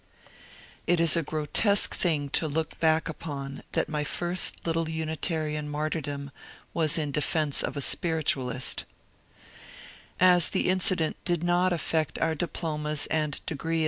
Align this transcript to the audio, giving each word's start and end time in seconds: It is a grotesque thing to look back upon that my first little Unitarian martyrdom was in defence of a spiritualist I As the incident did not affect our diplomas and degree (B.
It 0.87 0.99
is 0.99 1.15
a 1.15 1.21
grotesque 1.21 1.93
thing 1.93 2.29
to 2.29 2.47
look 2.47 2.79
back 2.79 3.07
upon 3.07 3.61
that 3.73 3.87
my 3.87 4.03
first 4.03 4.65
little 4.65 4.89
Unitarian 4.89 5.69
martyrdom 5.69 6.31
was 6.73 6.97
in 6.97 7.11
defence 7.11 7.61
of 7.61 7.77
a 7.77 7.81
spiritualist 7.81 8.85
I 9.39 9.45
As 10.25 10.49
the 10.49 10.69
incident 10.69 11.17
did 11.23 11.43
not 11.43 11.71
affect 11.71 12.17
our 12.17 12.33
diplomas 12.33 13.05
and 13.11 13.39
degree 13.45 13.77
(B. 13.79 13.79